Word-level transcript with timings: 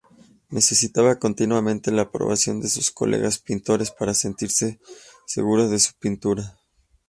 Necesitaba 0.49 1.19
continuamente 1.19 1.91
la 1.91 2.01
aprobación 2.01 2.59
de 2.59 2.69
sus 2.69 2.89
colegas 2.89 3.37
pintores 3.37 3.91
para 3.91 4.15
sentirse 4.15 4.79
segura 5.27 5.67
de 5.67 5.77
su 5.77 5.93
pintura. 5.93 6.57